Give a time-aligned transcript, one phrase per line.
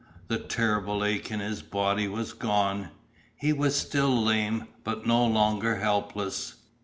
[0.29, 2.89] The terrible ache in his body was gone;
[3.35, 6.55] he was still lame, but no longer helpless.